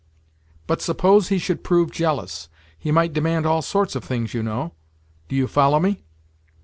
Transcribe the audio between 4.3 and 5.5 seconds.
you know. Do you